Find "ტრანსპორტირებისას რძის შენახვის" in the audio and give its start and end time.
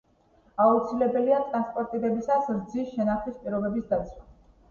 1.51-3.37